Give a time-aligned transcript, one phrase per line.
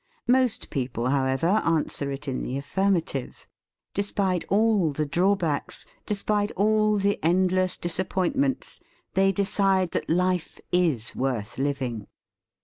[0.27, 3.47] Most people, however, answer it in the affirmative.
[3.93, 8.79] Despite all the drawbacks, despite all the endless disappointments,
[9.13, 12.07] they decide that life is worth living.